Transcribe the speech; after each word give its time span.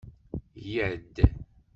Yya-d! 0.67 1.15